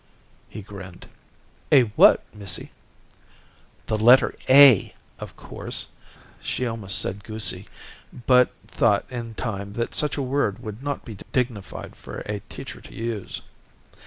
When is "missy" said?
2.33-2.71